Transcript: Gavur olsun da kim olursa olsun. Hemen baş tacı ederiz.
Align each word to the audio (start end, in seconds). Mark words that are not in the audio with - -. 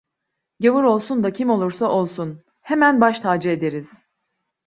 Gavur 0.59 0.83
olsun 0.83 1.23
da 1.23 1.31
kim 1.31 1.49
olursa 1.49 1.91
olsun. 1.91 2.43
Hemen 2.61 3.01
baş 3.01 3.19
tacı 3.19 3.49
ederiz. 3.49 3.91